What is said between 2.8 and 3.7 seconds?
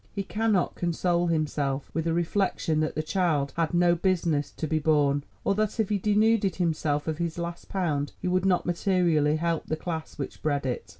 the child